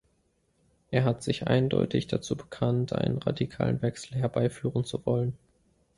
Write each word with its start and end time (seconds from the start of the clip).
Er 0.89 1.03
hat 1.03 1.21
sich 1.21 1.45
eindeutig 1.45 2.07
dazu 2.07 2.35
bekannt, 2.35 2.91
einen 2.91 3.19
radikalen 3.19 3.83
Wechsel 3.83 4.15
herbeiführen 4.17 4.83
zu 4.83 5.05
wollen. 5.05 5.37